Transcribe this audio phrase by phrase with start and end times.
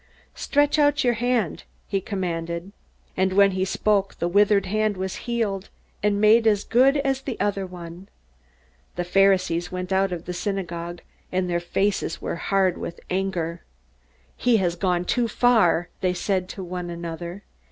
[0.33, 2.71] "Stretch out your hand!" he commanded.
[3.15, 5.69] And when he spoke, the withered hand was healed,
[6.01, 8.09] and made as good as the other one.
[8.95, 11.01] The Pharisees went out of the synagogue,
[11.31, 13.61] and their faces were hard with anger.
[14.35, 17.43] "He has gone too far!" they said to one another.